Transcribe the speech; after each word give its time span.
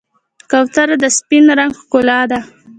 کوتره 0.49 0.95
د 1.03 1.05
سپین 1.17 1.45
رنګ 1.59 1.73
ښکلا 1.81 2.19
ده. 2.31 2.39